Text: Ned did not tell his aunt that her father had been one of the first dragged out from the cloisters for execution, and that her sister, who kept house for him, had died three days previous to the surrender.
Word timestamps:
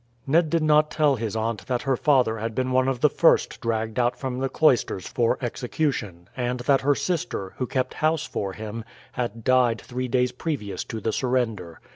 Ned 0.25 0.49
did 0.49 0.63
not 0.63 0.89
tell 0.89 1.15
his 1.15 1.35
aunt 1.35 1.67
that 1.67 1.83
her 1.83 1.95
father 1.95 2.39
had 2.39 2.55
been 2.55 2.71
one 2.71 2.87
of 2.87 3.01
the 3.01 3.07
first 3.09 3.61
dragged 3.61 3.99
out 3.99 4.17
from 4.17 4.39
the 4.39 4.49
cloisters 4.49 5.05
for 5.07 5.37
execution, 5.43 6.27
and 6.35 6.61
that 6.61 6.81
her 6.81 6.95
sister, 6.95 7.53
who 7.57 7.67
kept 7.67 7.93
house 7.93 8.25
for 8.25 8.53
him, 8.53 8.83
had 9.11 9.43
died 9.43 9.79
three 9.79 10.07
days 10.07 10.31
previous 10.31 10.83
to 10.85 10.99
the 11.01 11.13
surrender. 11.13 11.79